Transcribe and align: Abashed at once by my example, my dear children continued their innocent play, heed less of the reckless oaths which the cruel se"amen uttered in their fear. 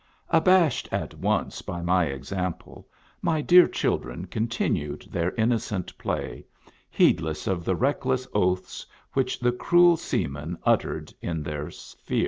Abashed 0.31 0.89
at 0.91 1.13
once 1.13 1.61
by 1.61 1.83
my 1.83 2.05
example, 2.05 2.87
my 3.21 3.39
dear 3.39 3.67
children 3.67 4.25
continued 4.25 5.05
their 5.11 5.29
innocent 5.35 5.95
play, 5.99 6.43
heed 6.89 7.21
less 7.21 7.45
of 7.45 7.63
the 7.63 7.75
reckless 7.75 8.27
oaths 8.33 8.83
which 9.13 9.39
the 9.39 9.51
cruel 9.51 9.97
se"amen 9.97 10.57
uttered 10.65 11.13
in 11.21 11.43
their 11.43 11.69
fear. 11.69 12.19